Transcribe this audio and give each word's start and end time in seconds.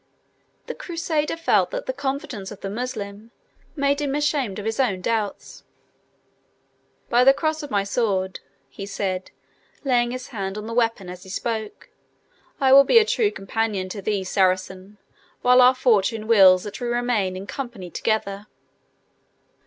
The 0.65 0.73
Crusader 0.73 1.37
felt 1.37 1.69
that 1.69 1.85
the 1.85 1.93
confidence 1.93 2.49
of 2.49 2.61
the 2.61 2.71
Moslem 2.71 3.29
made 3.75 4.01
him 4.01 4.15
ashamed 4.15 4.57
of 4.57 4.65
his 4.65 4.79
own 4.79 4.99
doubts. 4.99 5.63
"By 7.07 7.23
the 7.23 7.35
cross 7.35 7.61
of 7.61 7.69
my 7.69 7.83
sword," 7.83 8.39
he 8.67 8.87
said, 8.87 9.29
laying 9.83 10.09
his 10.09 10.29
hand 10.29 10.57
on 10.57 10.65
the 10.65 10.73
weapon 10.73 11.07
as 11.07 11.21
he 11.21 11.29
spoke, 11.29 11.89
"I 12.59 12.73
will 12.73 12.83
be 12.83 13.05
true 13.05 13.29
companion 13.29 13.89
to 13.89 14.01
thee, 14.01 14.23
Saracen, 14.23 14.97
while 15.43 15.61
our 15.61 15.75
fortune 15.75 16.25
wills 16.25 16.63
that 16.63 16.81
we 16.81 16.87
remain 16.87 17.37
in 17.37 17.45
company 17.45 17.91
together." 17.91 18.47